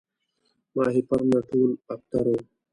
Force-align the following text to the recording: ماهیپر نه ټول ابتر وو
ماهیپر 0.75 1.21
نه 1.31 1.39
ټول 1.49 1.71
ابتر 1.93 2.25
وو 2.29 2.39